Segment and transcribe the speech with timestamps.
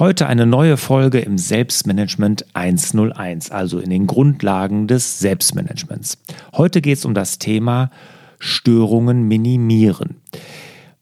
[0.00, 6.16] Heute eine neue Folge im Selbstmanagement 101, also in den Grundlagen des Selbstmanagements.
[6.56, 7.90] Heute geht es um das Thema
[8.38, 10.16] Störungen minimieren.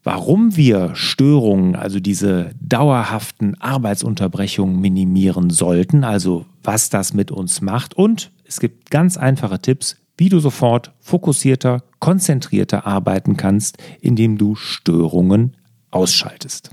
[0.03, 7.93] Warum wir Störungen, also diese dauerhaften Arbeitsunterbrechungen minimieren sollten, also was das mit uns macht
[7.93, 14.55] und es gibt ganz einfache Tipps, wie du sofort fokussierter, konzentrierter arbeiten kannst, indem du
[14.55, 15.55] Störungen
[15.89, 16.71] ausschaltest.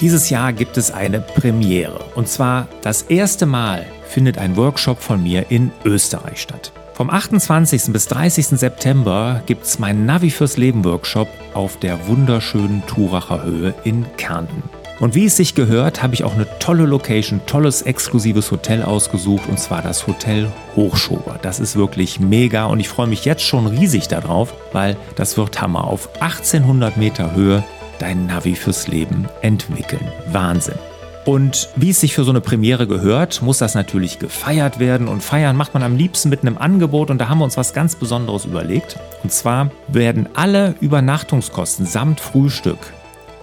[0.00, 2.00] Dieses Jahr gibt es eine Premiere.
[2.14, 6.72] Und zwar das erste Mal findet ein Workshop von mir in Österreich statt.
[6.94, 7.92] Vom 28.
[7.92, 8.46] bis 30.
[8.46, 14.62] September gibt es meinen Navi fürs Leben Workshop auf der wunderschönen Turacher Höhe in Kärnten.
[15.00, 19.48] Und wie es sich gehört, habe ich auch eine tolle Location, tolles exklusives Hotel ausgesucht
[19.48, 21.38] und zwar das Hotel Hochschober.
[21.42, 25.60] Das ist wirklich mega und ich freue mich jetzt schon riesig darauf, weil das wird
[25.60, 25.84] Hammer.
[25.84, 27.64] Auf 1800 Meter Höhe
[28.00, 30.06] dein Navi fürs Leben entwickeln.
[30.32, 30.78] Wahnsinn.
[31.26, 35.06] Und wie es sich für so eine Premiere gehört, muss das natürlich gefeiert werden.
[35.06, 37.10] Und feiern macht man am liebsten mit einem Angebot.
[37.10, 38.98] Und da haben wir uns was ganz Besonderes überlegt.
[39.22, 42.78] Und zwar werden alle Übernachtungskosten samt Frühstück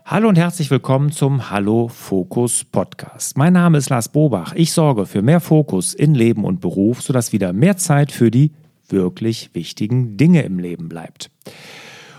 [0.06, 3.38] Hallo und herzlich willkommen zum Hallo Fokus Podcast.
[3.38, 4.52] Mein Name ist Lars Bobach.
[4.55, 8.52] Ich sorge für mehr Fokus in Leben und Beruf, sodass wieder mehr Zeit für die
[8.86, 11.30] wirklich wichtigen Dinge im Leben bleibt.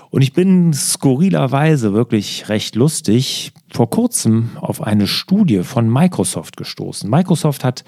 [0.10, 7.08] Und ich bin skurrilerweise wirklich recht lustig vor kurzem auf eine Studie von Microsoft gestoßen.
[7.08, 7.84] Microsoft hat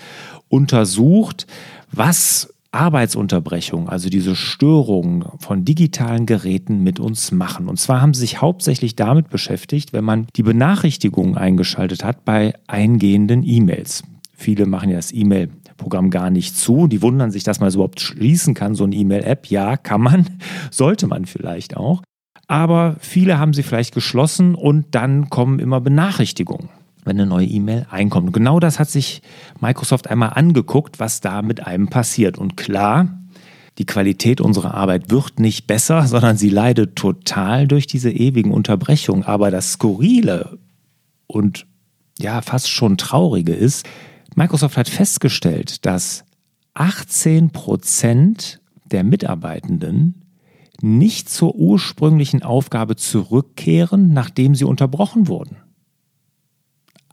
[0.47, 1.47] untersucht,
[1.91, 7.67] was Arbeitsunterbrechung, also diese Störungen von digitalen Geräten mit uns machen.
[7.67, 12.53] Und zwar haben sie sich hauptsächlich damit beschäftigt, wenn man die Benachrichtigungen eingeschaltet hat bei
[12.67, 14.03] eingehenden E-Mails.
[14.33, 16.87] Viele machen ja das E-Mail Programm gar nicht zu.
[16.87, 19.47] Die wundern sich, dass man es überhaupt schließen kann, so eine E-Mail-App.
[19.47, 20.25] Ja, kann man,
[20.71, 22.01] sollte man vielleicht auch.
[22.47, 26.69] Aber viele haben sie vielleicht geschlossen und dann kommen immer Benachrichtigungen
[27.07, 28.27] wenn eine neue E-Mail einkommt.
[28.27, 29.21] Und genau das hat sich
[29.59, 32.37] Microsoft einmal angeguckt, was da mit einem passiert.
[32.37, 33.07] Und klar,
[33.77, 39.23] die Qualität unserer Arbeit wird nicht besser, sondern sie leidet total durch diese ewigen Unterbrechungen.
[39.23, 40.59] Aber das Skurrile
[41.25, 41.65] und
[42.19, 43.85] ja, fast schon Traurige ist,
[44.35, 46.25] Microsoft hat festgestellt, dass
[46.73, 50.23] 18 Prozent der Mitarbeitenden
[50.81, 55.57] nicht zur ursprünglichen Aufgabe zurückkehren, nachdem sie unterbrochen wurden.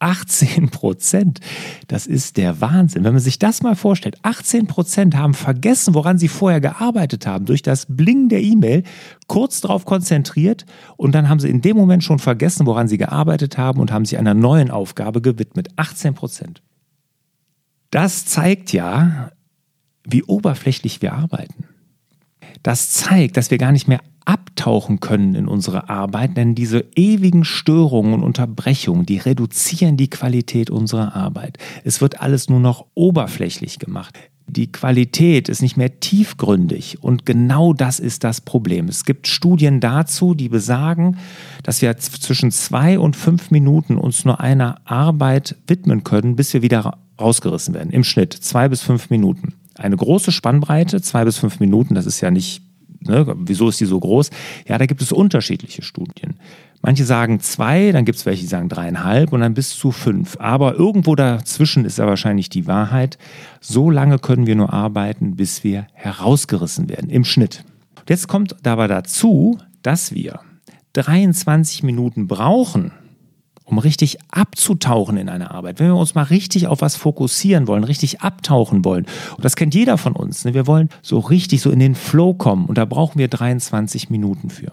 [0.04, 1.40] 18 Prozent.
[1.88, 3.04] Das ist der Wahnsinn.
[3.04, 7.46] Wenn man sich das mal vorstellt, 18 Prozent haben vergessen, woran sie vorher gearbeitet haben,
[7.46, 8.82] durch das Blingen der E-Mail,
[9.28, 10.66] kurz darauf konzentriert
[10.98, 14.04] und dann haben sie in dem Moment schon vergessen, woran sie gearbeitet haben und haben
[14.04, 15.70] sich einer neuen Aufgabe gewidmet.
[15.76, 16.62] 18 Prozent.
[17.90, 19.30] Das zeigt ja,
[20.06, 21.64] wie oberflächlich wir arbeiten.
[22.62, 24.00] Das zeigt, dass wir gar nicht mehr
[24.64, 30.70] abtauchen können in unsere Arbeit, denn diese ewigen Störungen und Unterbrechungen, die reduzieren die Qualität
[30.70, 31.58] unserer Arbeit.
[31.84, 34.18] Es wird alles nur noch oberflächlich gemacht.
[34.46, 38.88] Die Qualität ist nicht mehr tiefgründig und genau das ist das Problem.
[38.88, 41.18] Es gibt Studien dazu, die besagen,
[41.62, 46.62] dass wir zwischen zwei und fünf Minuten uns nur einer Arbeit widmen können, bis wir
[46.62, 47.90] wieder rausgerissen werden.
[47.90, 49.54] Im Schnitt zwei bis fünf Minuten.
[49.74, 52.62] Eine große Spannbreite, zwei bis fünf Minuten, das ist ja nicht
[53.06, 53.34] Ne?
[53.38, 54.30] Wieso ist die so groß?
[54.66, 56.34] Ja, da gibt es unterschiedliche Studien.
[56.82, 60.36] Manche sagen zwei, dann gibt es welche, die sagen dreieinhalb und dann bis zu fünf.
[60.38, 63.16] Aber irgendwo dazwischen ist ja wahrscheinlich die Wahrheit.
[63.60, 67.64] So lange können wir nur arbeiten, bis wir herausgerissen werden, im Schnitt.
[68.08, 70.40] Jetzt kommt dabei dazu, dass wir
[70.92, 72.92] 23 Minuten brauchen,
[73.64, 77.84] um richtig abzutauchen in eine Arbeit, wenn wir uns mal richtig auf was fokussieren wollen,
[77.84, 79.06] richtig abtauchen wollen,
[79.36, 80.54] und das kennt jeder von uns, ne?
[80.54, 84.50] wir wollen so richtig so in den Flow kommen und da brauchen wir 23 Minuten
[84.50, 84.72] für.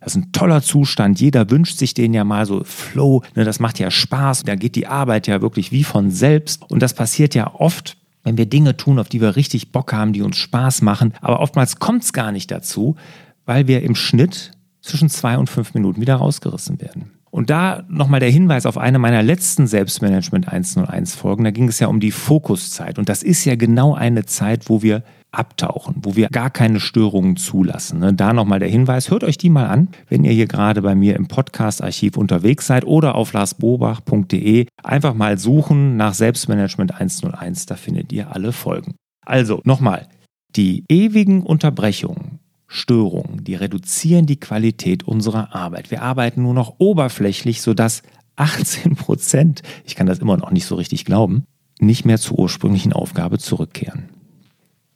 [0.00, 1.20] Das ist ein toller Zustand.
[1.20, 3.22] Jeder wünscht sich den ja mal so Flow.
[3.34, 4.44] Ne, das macht ja Spaß.
[4.44, 6.62] Da geht die Arbeit ja wirklich wie von selbst.
[6.70, 10.12] Und das passiert ja oft, wenn wir Dinge tun, auf die wir richtig Bock haben,
[10.12, 11.14] die uns Spaß machen.
[11.20, 12.96] Aber oftmals kommt es gar nicht dazu,
[13.44, 17.17] weil wir im Schnitt zwischen zwei und fünf Minuten wieder rausgerissen werden.
[17.30, 21.44] Und da nochmal der Hinweis auf eine meiner letzten Selbstmanagement 101 Folgen.
[21.44, 22.98] Da ging es ja um die Fokuszeit.
[22.98, 27.36] Und das ist ja genau eine Zeit, wo wir abtauchen, wo wir gar keine Störungen
[27.36, 27.98] zulassen.
[27.98, 28.14] Ne?
[28.14, 31.16] Da nochmal der Hinweis, hört euch die mal an, wenn ihr hier gerade bei mir
[31.16, 34.66] im Podcast-Archiv unterwegs seid oder auf larsbobach.de.
[34.82, 38.94] Einfach mal suchen nach Selbstmanagement 101, da findet ihr alle Folgen.
[39.26, 40.08] Also nochmal,
[40.56, 45.90] die ewigen Unterbrechungen, Störungen, die reduzieren die Qualität unserer Arbeit.
[45.90, 48.02] Wir arbeiten nur noch oberflächlich, sodass
[48.36, 51.44] 18 Prozent, ich kann das immer noch nicht so richtig glauben,
[51.80, 54.10] nicht mehr zur ursprünglichen Aufgabe zurückkehren.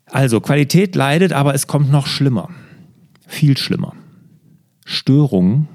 [0.04, 2.50] Also Qualität leidet, aber es kommt noch schlimmer.
[3.26, 3.94] Viel schlimmer.
[4.84, 5.68] Störungen,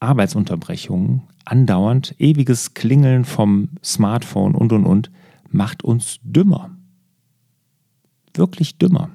[0.00, 5.10] Arbeitsunterbrechungen, andauernd ewiges Klingeln vom Smartphone und und und
[5.48, 6.70] macht uns dümmer.
[8.34, 9.10] Wirklich dümmer.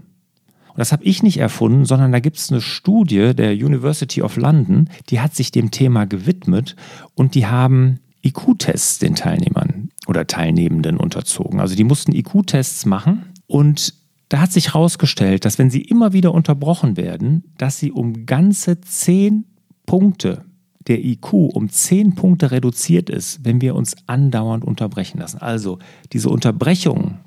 [0.75, 4.35] Und das habe ich nicht erfunden, sondern da gibt es eine Studie der University of
[4.35, 6.75] London, die hat sich dem Thema gewidmet
[7.13, 11.61] und die haben IQ-Tests den Teilnehmern oder Teilnehmenden unterzogen.
[11.61, 13.93] Also die mussten IQ-Tests machen und
[14.27, 18.81] da hat sich herausgestellt, dass wenn sie immer wieder unterbrochen werden, dass sie um ganze
[18.81, 19.45] zehn
[19.85, 20.43] Punkte
[20.87, 25.37] der IQ um zehn Punkte reduziert ist, wenn wir uns andauernd unterbrechen lassen.
[25.37, 25.79] Also
[26.11, 27.19] diese Unterbrechungen,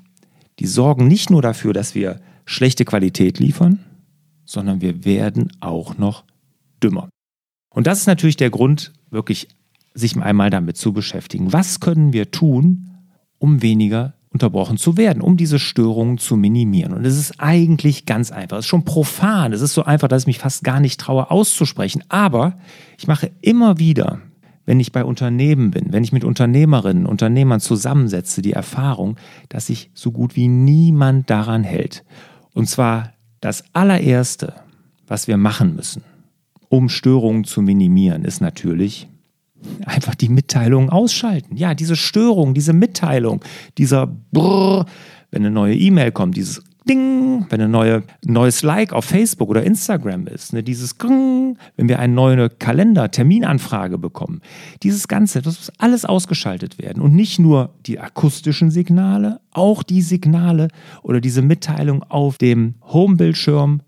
[0.59, 3.79] die sorgen nicht nur dafür, dass wir schlechte Qualität liefern,
[4.45, 6.23] sondern wir werden auch noch
[6.81, 7.09] dümmer.
[7.69, 9.47] Und das ist natürlich der Grund, wirklich
[9.93, 11.53] sich einmal damit zu beschäftigen.
[11.53, 12.89] Was können wir tun,
[13.37, 16.93] um weniger unterbrochen zu werden, um diese Störungen zu minimieren.
[16.93, 18.57] Und es ist eigentlich ganz einfach.
[18.57, 19.53] Es ist schon profan.
[19.53, 22.03] Es ist so einfach, dass ich mich fast gar nicht traue auszusprechen.
[22.09, 22.55] Aber
[22.99, 24.19] ich mache immer wieder,
[24.67, 29.17] wenn ich bei Unternehmen bin, wenn ich mit Unternehmerinnen, Unternehmern zusammensetze, die Erfahrung,
[29.49, 32.03] dass sich so gut wie niemand daran hält.
[32.59, 34.53] Und zwar das allererste,
[35.07, 36.03] was wir machen müssen,
[36.67, 39.07] um Störungen zu minimieren, ist natürlich
[39.85, 41.55] einfach die Mitteilung ausschalten.
[41.55, 43.39] Ja, diese Störung, diese Mitteilung,
[43.77, 44.87] dieser Brrr,
[45.31, 49.63] wenn eine neue E-Mail kommt, dieses Ding, wenn ein neue, neues Like auf Facebook oder
[49.63, 54.41] Instagram ist, ne, dieses Grrr, wenn wir eine neue Kalender-Terminanfrage bekommen.
[54.81, 57.01] Dieses Ganze, das muss alles ausgeschaltet werden.
[57.01, 60.69] Und nicht nur die akustischen Signale, auch die Signale
[61.03, 63.81] oder diese Mitteilung auf dem Homebildschirm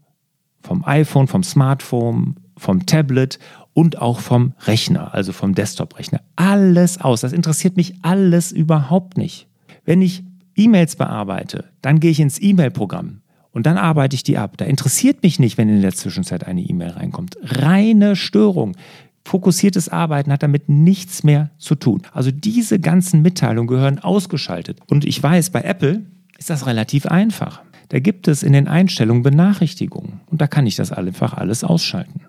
[0.61, 3.39] vom iPhone, vom Smartphone, vom Tablet
[3.73, 6.21] und auch vom Rechner, also vom Desktop-Rechner.
[6.35, 7.21] Alles aus.
[7.21, 9.47] Das interessiert mich alles überhaupt nicht.
[9.85, 10.23] Wenn ich
[10.55, 13.21] E-Mails bearbeite, dann gehe ich ins E-Mail-Programm
[13.51, 14.57] und dann arbeite ich die ab.
[14.57, 17.37] Da interessiert mich nicht, wenn in der Zwischenzeit eine E-Mail reinkommt.
[17.41, 18.75] Reine Störung.
[19.23, 22.01] Fokussiertes Arbeiten hat damit nichts mehr zu tun.
[22.11, 24.79] Also diese ganzen Mitteilungen gehören ausgeschaltet.
[24.89, 26.05] Und ich weiß, bei Apple
[26.39, 27.61] ist das relativ einfach.
[27.89, 32.21] Da gibt es in den Einstellungen Benachrichtigungen und da kann ich das einfach alles ausschalten.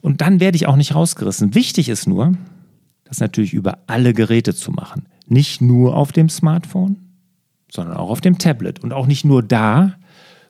[0.00, 1.54] Und dann werde ich auch nicht rausgerissen.
[1.54, 2.32] Wichtig ist nur,
[3.04, 5.06] das natürlich über alle Geräte zu machen.
[5.28, 6.96] Nicht nur auf dem Smartphone,
[7.76, 8.82] sondern auch auf dem Tablet.
[8.82, 9.94] Und auch nicht nur da,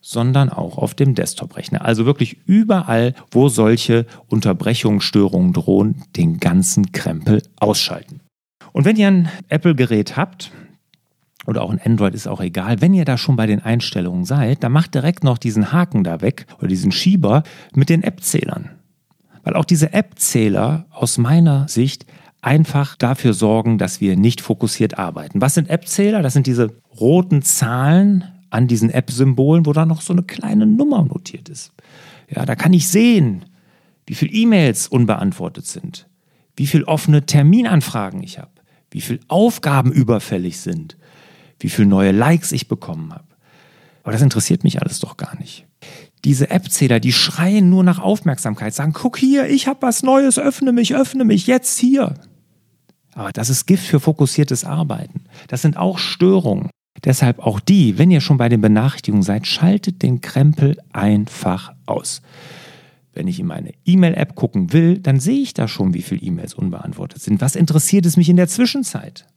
[0.00, 1.84] sondern auch auf dem Desktop-Rechner.
[1.84, 8.20] Also wirklich überall, wo solche Unterbrechungen, Störungen drohen, den ganzen Krempel ausschalten.
[8.72, 10.52] Und wenn ihr ein Apple-Gerät habt,
[11.46, 14.64] oder auch ein Android ist auch egal, wenn ihr da schon bei den Einstellungen seid,
[14.64, 17.42] dann macht direkt noch diesen Haken da weg oder diesen Schieber
[17.74, 18.70] mit den App-Zählern.
[19.44, 22.04] Weil auch diese App-Zähler aus meiner Sicht
[22.42, 25.40] einfach dafür sorgen, dass wir nicht fokussiert arbeiten.
[25.40, 26.22] Was sind App-Zähler?
[26.22, 31.04] Das sind diese roten Zahlen an diesen App-Symbolen, wo da noch so eine kleine Nummer
[31.04, 31.72] notiert ist.
[32.28, 33.44] Ja, da kann ich sehen,
[34.06, 36.08] wie viele E-Mails unbeantwortet sind,
[36.56, 38.50] wie viele offene Terminanfragen ich habe,
[38.90, 40.96] wie viele Aufgaben überfällig sind,
[41.58, 43.24] wie viele neue Likes ich bekommen habe.
[44.04, 45.66] Aber das interessiert mich alles doch gar nicht
[46.26, 50.72] diese App-Zähler, die schreien nur nach Aufmerksamkeit, sagen, guck hier, ich habe was Neues, öffne
[50.72, 52.14] mich, öffne mich, jetzt hier.
[53.14, 55.20] Aber das ist Gift für fokussiertes Arbeiten.
[55.46, 56.68] Das sind auch Störungen.
[57.04, 62.22] Deshalb auch die, wenn ihr schon bei den Benachrichtigungen seid, schaltet den Krempel einfach aus.
[63.14, 66.54] Wenn ich in meine E-Mail-App gucken will, dann sehe ich da schon, wie viele E-Mails
[66.54, 67.40] unbeantwortet sind.
[67.40, 69.28] Was interessiert es mich in der Zwischenzeit?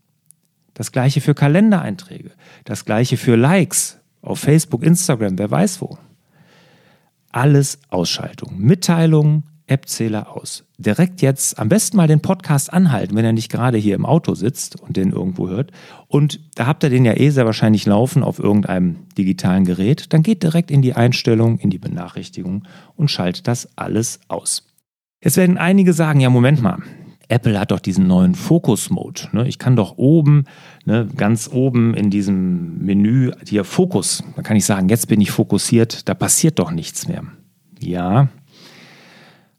[0.73, 2.31] Das gleiche für Kalendereinträge,
[2.63, 5.99] das gleiche für Likes auf Facebook, Instagram, wer weiß wo
[7.31, 8.55] alles Ausschaltung.
[8.57, 10.65] Mitteilungen, App-Zähler aus.
[10.77, 14.33] Direkt jetzt am besten mal den Podcast anhalten, wenn er nicht gerade hier im Auto
[14.33, 15.71] sitzt und den irgendwo hört.
[16.07, 20.11] Und da habt ihr den ja eh sehr wahrscheinlich laufen auf irgendeinem digitalen Gerät.
[20.13, 22.63] Dann geht direkt in die Einstellung, in die Benachrichtigung
[22.95, 24.65] und schaltet das alles aus.
[25.23, 26.79] Jetzt werden einige sagen, ja, Moment mal,
[27.29, 29.29] Apple hat doch diesen neuen Focus-Mode.
[29.31, 29.47] Ne?
[29.47, 30.45] Ich kann doch oben,
[30.85, 35.31] ne, ganz oben in diesem Menü hier Fokus, da kann ich sagen, jetzt bin ich
[35.31, 37.23] fokussiert, da passiert doch nichts mehr.
[37.79, 38.29] Ja,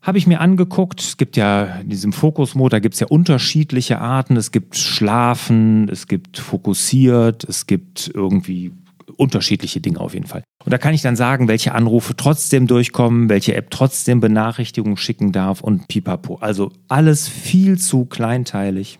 [0.02, 1.00] habe ich mir angeguckt.
[1.00, 4.36] Es gibt ja in diesem Fokus-Mode, da gibt es ja unterschiedliche Arten.
[4.36, 8.72] Es gibt Schlafen, es gibt fokussiert, es gibt irgendwie
[9.16, 10.42] unterschiedliche Dinge auf jeden Fall.
[10.64, 15.32] Und da kann ich dann sagen, welche Anrufe trotzdem durchkommen, welche App trotzdem Benachrichtigungen schicken
[15.32, 16.36] darf und pipapo.
[16.36, 18.98] Also alles viel zu kleinteilig.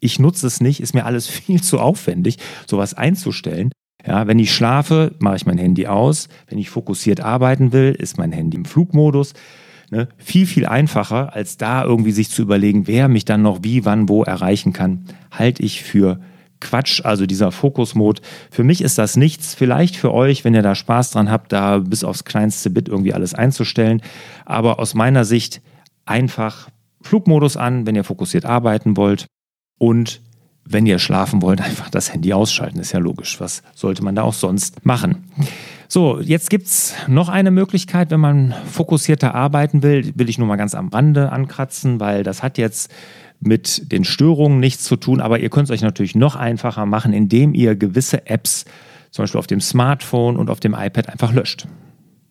[0.00, 3.72] Ich nutze es nicht, ist mir alles viel zu aufwendig, sowas einzustellen.
[4.06, 6.28] Ja, wenn ich schlafe, mache ich mein Handy aus.
[6.46, 9.34] Wenn ich fokussiert arbeiten will, ist mein Handy im Flugmodus.
[9.90, 10.08] Ne?
[10.18, 14.08] Viel, viel einfacher, als da irgendwie sich zu überlegen, wer mich dann noch wie, wann,
[14.08, 16.20] wo erreichen kann, halte ich für
[16.60, 18.20] Quatsch, also dieser Fokusmod.
[18.50, 19.54] Für mich ist das nichts.
[19.54, 23.14] Vielleicht für euch, wenn ihr da Spaß dran habt, da bis aufs kleinste Bit irgendwie
[23.14, 24.02] alles einzustellen.
[24.44, 25.60] Aber aus meiner Sicht
[26.04, 26.68] einfach
[27.00, 29.26] Flugmodus an, wenn ihr fokussiert arbeiten wollt.
[29.78, 30.20] Und
[30.64, 32.78] wenn ihr schlafen wollt, einfach das Handy ausschalten.
[32.78, 33.40] Ist ja logisch.
[33.40, 35.24] Was sollte man da auch sonst machen?
[35.90, 40.46] So, jetzt gibt es noch eine Möglichkeit, wenn man fokussierter arbeiten will, will ich nur
[40.46, 42.92] mal ganz am Rande ankratzen, weil das hat jetzt
[43.40, 47.12] mit den Störungen nichts zu tun, aber ihr könnt es euch natürlich noch einfacher machen,
[47.12, 48.64] indem ihr gewisse Apps,
[49.10, 51.66] zum Beispiel auf dem Smartphone und auf dem iPad, einfach löscht.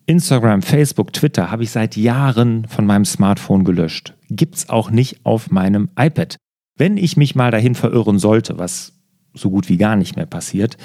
[0.06, 4.14] Instagram, Facebook, Twitter habe ich seit Jahren von meinem Smartphone gelöscht.
[4.30, 6.36] Gibt es auch nicht auf meinem iPad.
[6.76, 8.94] Wenn ich mich mal dahin verirren sollte, was
[9.34, 10.78] so gut wie gar nicht mehr passiert,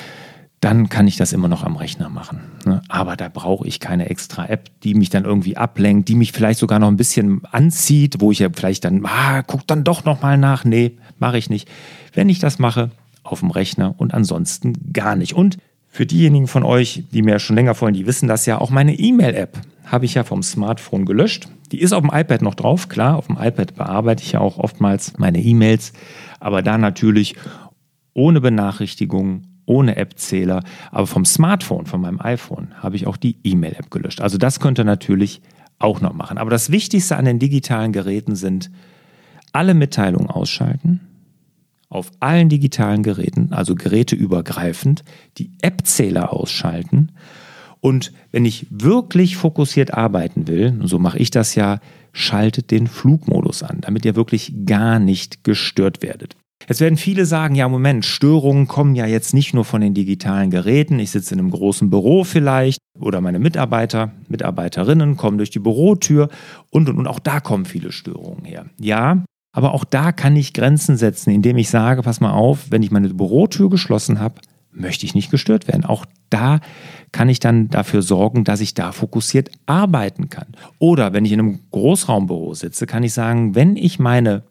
[0.63, 2.39] dann kann ich das immer noch am Rechner machen.
[2.65, 2.81] Ne?
[2.87, 6.59] Aber da brauche ich keine extra App, die mich dann irgendwie ablenkt, die mich vielleicht
[6.59, 10.37] sogar noch ein bisschen anzieht, wo ich ja vielleicht dann, ah, guck dann doch nochmal
[10.37, 10.63] nach.
[10.63, 11.69] Nee, mache ich nicht.
[12.13, 12.91] Wenn ich das mache,
[13.23, 15.33] auf dem Rechner und ansonsten gar nicht.
[15.33, 15.57] Und
[15.89, 18.97] für diejenigen von euch, die mir schon länger folgen, die wissen das ja, auch meine
[18.97, 21.49] E-Mail-App habe ich ja vom Smartphone gelöscht.
[21.71, 22.87] Die ist auf dem iPad noch drauf.
[22.87, 25.91] Klar, auf dem iPad bearbeite ich ja auch oftmals meine E-Mails,
[26.39, 27.35] aber da natürlich
[28.13, 30.63] ohne Benachrichtigungen ohne App-Zähler.
[30.91, 34.21] Aber vom Smartphone, von meinem iPhone, habe ich auch die E-Mail-App gelöscht.
[34.21, 35.41] Also das könnt ihr natürlich
[35.79, 36.37] auch noch machen.
[36.37, 38.71] Aber das Wichtigste an den digitalen Geräten sind
[39.51, 41.01] alle Mitteilungen ausschalten,
[41.89, 45.03] auf allen digitalen Geräten, also geräteübergreifend,
[45.37, 47.11] die App-Zähler ausschalten.
[47.81, 51.79] Und wenn ich wirklich fokussiert arbeiten will, so mache ich das ja,
[52.13, 56.35] schaltet den Flugmodus an, damit ihr wirklich gar nicht gestört werdet.
[56.67, 60.49] Jetzt werden viele sagen, ja Moment, Störungen kommen ja jetzt nicht nur von den digitalen
[60.49, 60.99] Geräten.
[60.99, 66.29] Ich sitze in einem großen Büro vielleicht oder meine Mitarbeiter, Mitarbeiterinnen kommen durch die Bürotür
[66.69, 68.65] und, und, und auch da kommen viele Störungen her.
[68.79, 72.83] Ja, aber auch da kann ich Grenzen setzen, indem ich sage, pass mal auf, wenn
[72.83, 74.41] ich meine Bürotür geschlossen habe,
[74.71, 75.85] möchte ich nicht gestört werden.
[75.85, 76.59] Auch da
[77.11, 80.47] kann ich dann dafür sorgen, dass ich da fokussiert arbeiten kann.
[80.79, 84.43] Oder wenn ich in einem Großraumbüro sitze, kann ich sagen, wenn ich meine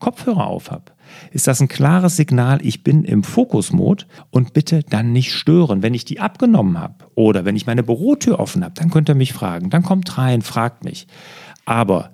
[0.00, 0.92] Kopfhörer auf habe,
[1.30, 5.82] ist das ein klares Signal, ich bin im Fokusmod und bitte dann nicht stören.
[5.82, 9.14] Wenn ich die abgenommen habe oder wenn ich meine Bürotür offen habe, dann könnt ihr
[9.14, 9.70] mich fragen.
[9.70, 11.06] Dann kommt rein, fragt mich.
[11.64, 12.10] Aber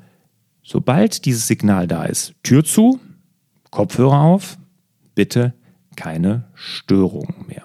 [0.63, 3.01] sobald dieses Signal da ist, Tür zu,
[3.71, 4.59] Kopfhörer auf,
[5.15, 5.55] bitte
[5.97, 7.65] keine Störungen mehr.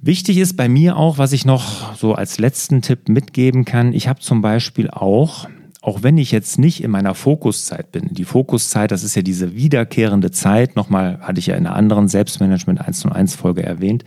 [0.00, 3.94] Wichtig ist bei mir auch, was ich noch so als letzten Tipp mitgeben kann.
[3.94, 5.48] Ich habe zum Beispiel auch
[5.84, 9.54] auch wenn ich jetzt nicht in meiner Fokuszeit bin, die Fokuszeit, das ist ja diese
[9.54, 14.02] wiederkehrende Zeit, nochmal hatte ich ja in einer anderen Selbstmanagement 101 Folge erwähnt,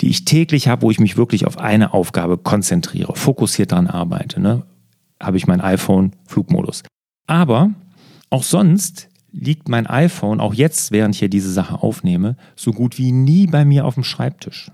[0.00, 4.40] die ich täglich habe, wo ich mich wirklich auf eine Aufgabe konzentriere, fokussiert daran arbeite,
[4.40, 4.62] ne?
[5.20, 6.84] habe ich mein iPhone Flugmodus.
[7.26, 7.70] Aber
[8.30, 12.98] auch sonst liegt mein iPhone, auch jetzt, während ich hier diese Sache aufnehme, so gut
[12.98, 14.70] wie nie bei mir auf dem Schreibtisch.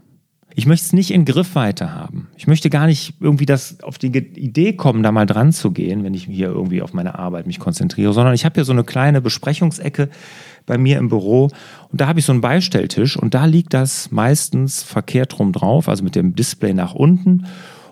[0.58, 2.28] Ich möchte es nicht in Griffweite haben.
[2.34, 6.02] Ich möchte gar nicht irgendwie das auf die Idee kommen, da mal dran zu gehen,
[6.02, 8.82] wenn ich hier irgendwie auf meine Arbeit mich konzentriere, sondern ich habe hier so eine
[8.82, 10.08] kleine Besprechungsecke
[10.64, 11.50] bei mir im Büro
[11.90, 15.90] und da habe ich so einen Beistelltisch und da liegt das meistens verkehrt rum drauf,
[15.90, 17.46] also mit dem Display nach unten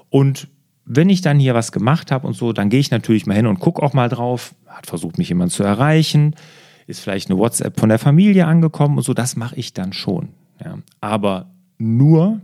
[0.09, 0.49] und
[0.87, 3.47] wenn ich dann hier was gemacht habe und so, dann gehe ich natürlich mal hin
[3.47, 4.55] und gucke auch mal drauf.
[4.67, 6.35] Hat versucht, mich jemand zu erreichen.
[6.87, 9.15] Ist vielleicht eine WhatsApp von der Familie angekommen und so.
[9.15, 10.29] Das mache ich dann schon.
[10.63, 10.79] Ja.
[11.01, 12.41] Aber nur,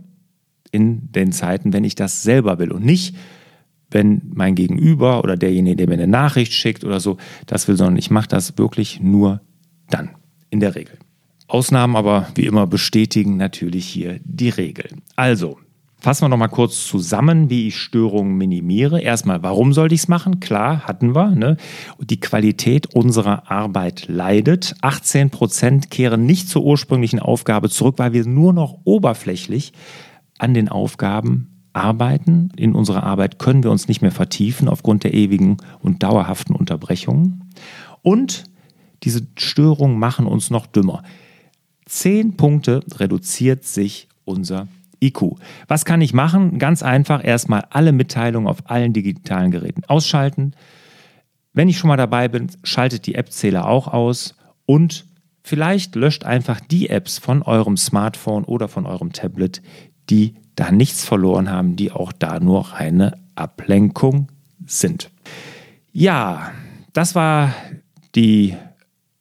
[0.71, 3.15] in den Zeiten, wenn ich das selber will und nicht,
[3.91, 7.97] wenn mein Gegenüber oder derjenige, der mir eine Nachricht schickt oder so, das will, sondern
[7.97, 9.41] ich mache das wirklich nur
[9.89, 10.11] dann,
[10.49, 10.97] in der Regel.
[11.47, 14.87] Ausnahmen aber wie immer bestätigen natürlich hier die Regel.
[15.17, 15.57] Also,
[15.99, 19.01] fassen wir nochmal kurz zusammen, wie ich Störungen minimiere.
[19.01, 20.39] Erstmal, warum sollte ich es machen?
[20.39, 21.31] Klar, hatten wir.
[21.31, 21.57] Ne?
[21.99, 24.75] Die Qualität unserer Arbeit leidet.
[24.81, 29.73] 18 Prozent kehren nicht zur ursprünglichen Aufgabe zurück, weil wir nur noch oberflächlich
[30.41, 32.49] an den Aufgaben arbeiten.
[32.55, 37.49] In unserer Arbeit können wir uns nicht mehr vertiefen aufgrund der ewigen und dauerhaften Unterbrechungen.
[38.01, 38.45] Und
[39.03, 41.03] diese Störungen machen uns noch dümmer.
[41.85, 44.67] Zehn Punkte reduziert sich unser
[44.99, 45.35] IQ.
[45.67, 46.57] Was kann ich machen?
[46.57, 50.53] Ganz einfach erstmal alle Mitteilungen auf allen digitalen Geräten ausschalten.
[51.53, 55.05] Wenn ich schon mal dabei bin, schaltet die App-Zähler auch aus und
[55.43, 59.61] vielleicht löscht einfach die Apps von eurem Smartphone oder von eurem Tablet,
[60.09, 64.27] die da nichts verloren haben, die auch da nur reine Ablenkung
[64.65, 65.09] sind.
[65.91, 66.51] Ja,
[66.93, 67.53] das war
[68.15, 68.55] die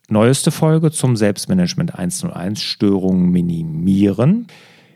[0.08, 4.46] neueste Folge zum Selbstmanagement 101 Störungen minimieren.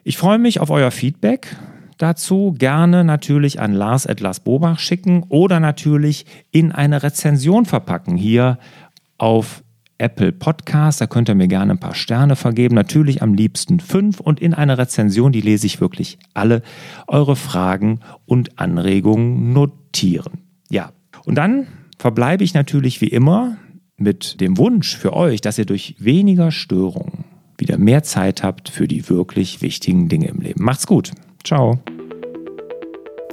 [0.03, 1.57] Ich freue mich auf euer Feedback
[1.99, 2.55] dazu.
[2.59, 8.59] Gerne natürlich an Lars Edlas Bobach schicken oder natürlich in eine Rezension verpacken hier
[9.19, 9.64] auf
[9.99, 11.01] Apple Podcast.
[11.01, 12.75] Da könnt ihr mir gerne ein paar Sterne vergeben.
[12.75, 14.21] Natürlich am liebsten fünf.
[14.21, 16.63] Und in einer Rezension, die lese ich wirklich alle,
[17.07, 20.43] eure Fragen und Anregungen notieren.
[20.71, 20.93] Ja,
[21.25, 21.67] und dann
[21.99, 23.57] verbleibe ich natürlich wie immer
[23.97, 27.25] mit dem Wunsch für euch, dass ihr durch weniger Störungen
[27.59, 30.65] wieder mehr Zeit habt für die wirklich wichtigen Dinge im Leben.
[30.65, 31.13] Macht's gut.
[31.45, 31.79] Ciao.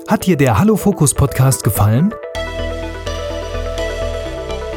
[0.08, 2.14] Hat dir der Hallo Fokus Podcast gefallen?